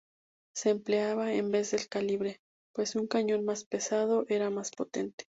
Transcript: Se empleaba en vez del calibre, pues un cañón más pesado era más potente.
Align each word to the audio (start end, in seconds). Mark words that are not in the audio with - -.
Se 0.55 0.71
empleaba 0.71 1.31
en 1.31 1.51
vez 1.51 1.69
del 1.69 1.87
calibre, 1.87 2.39
pues 2.73 2.95
un 2.95 3.05
cañón 3.05 3.45
más 3.45 3.65
pesado 3.65 4.25
era 4.29 4.49
más 4.49 4.71
potente. 4.71 5.27